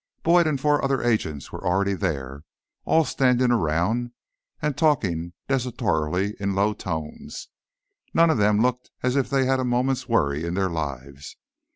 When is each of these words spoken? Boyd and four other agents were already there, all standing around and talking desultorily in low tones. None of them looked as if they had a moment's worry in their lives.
Boyd 0.23 0.47
and 0.47 0.59
four 0.59 0.83
other 0.83 1.03
agents 1.03 1.51
were 1.51 1.63
already 1.63 1.93
there, 1.93 2.43
all 2.85 3.05
standing 3.05 3.51
around 3.51 4.09
and 4.59 4.75
talking 4.75 5.33
desultorily 5.47 6.33
in 6.39 6.55
low 6.55 6.73
tones. 6.73 7.49
None 8.11 8.31
of 8.31 8.39
them 8.39 8.63
looked 8.63 8.89
as 9.03 9.15
if 9.15 9.29
they 9.29 9.45
had 9.45 9.59
a 9.59 9.63
moment's 9.63 10.09
worry 10.09 10.43
in 10.43 10.55
their 10.55 10.71
lives. 10.71 11.37